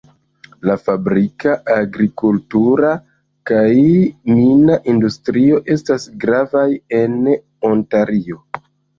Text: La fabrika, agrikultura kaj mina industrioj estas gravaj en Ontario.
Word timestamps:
La 0.67 0.75
fabrika, 0.83 1.51
agrikultura 1.73 2.93
kaj 3.49 3.67
mina 4.29 4.77
industrioj 4.93 5.59
estas 5.75 6.07
gravaj 6.23 6.65
en 7.01 7.13
Ontario. 7.71 8.39